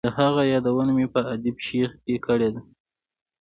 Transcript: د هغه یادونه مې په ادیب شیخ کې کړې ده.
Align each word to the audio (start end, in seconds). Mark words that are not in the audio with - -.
د 0.05 0.09
هغه 0.19 0.41
یادونه 0.53 0.91
مې 0.97 1.07
په 1.13 1.21
ادیب 1.33 1.57
شیخ 1.67 1.91
کې 2.03 2.15
کړې 2.25 2.49
ده. 2.53 2.61